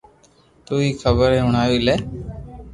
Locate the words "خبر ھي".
1.01-1.39